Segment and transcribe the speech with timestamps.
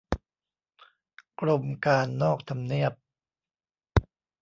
[1.39, 2.93] กรมการนอกทำเนียบ